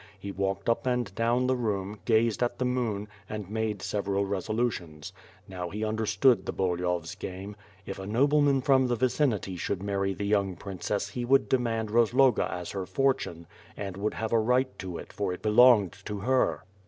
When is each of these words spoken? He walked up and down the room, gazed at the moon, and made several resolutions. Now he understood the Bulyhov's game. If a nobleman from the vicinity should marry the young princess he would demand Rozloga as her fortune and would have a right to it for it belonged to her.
He 0.19 0.31
walked 0.31 0.67
up 0.67 0.87
and 0.87 1.13
down 1.13 1.45
the 1.45 1.55
room, 1.55 1.99
gazed 2.05 2.41
at 2.41 2.57
the 2.57 2.65
moon, 2.65 3.07
and 3.29 3.51
made 3.51 3.83
several 3.83 4.25
resolutions. 4.25 5.13
Now 5.47 5.69
he 5.69 5.85
understood 5.85 6.43
the 6.47 6.51
Bulyhov's 6.53 7.13
game. 7.13 7.55
If 7.85 7.99
a 7.99 8.07
nobleman 8.07 8.61
from 8.63 8.87
the 8.87 8.95
vicinity 8.95 9.57
should 9.57 9.83
marry 9.83 10.15
the 10.15 10.25
young 10.25 10.55
princess 10.55 11.09
he 11.09 11.23
would 11.23 11.47
demand 11.47 11.91
Rozloga 11.91 12.49
as 12.51 12.71
her 12.71 12.87
fortune 12.87 13.45
and 13.77 13.95
would 13.95 14.15
have 14.15 14.33
a 14.33 14.39
right 14.39 14.75
to 14.79 14.97
it 14.97 15.13
for 15.13 15.33
it 15.33 15.43
belonged 15.43 15.93
to 16.05 16.21
her. 16.21 16.63